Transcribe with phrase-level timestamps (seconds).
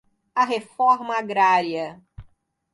[0.33, 2.01] a reforma agrária